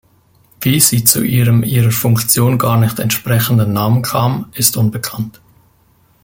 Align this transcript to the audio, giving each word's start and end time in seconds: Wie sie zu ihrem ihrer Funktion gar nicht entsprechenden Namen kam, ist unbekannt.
Wie 0.61 0.79
sie 0.79 1.03
zu 1.03 1.21
ihrem 1.21 1.61
ihrer 1.63 1.91
Funktion 1.91 2.57
gar 2.57 2.79
nicht 2.79 2.97
entsprechenden 2.97 3.71
Namen 3.73 4.01
kam, 4.01 4.49
ist 4.55 4.75
unbekannt. 4.75 5.39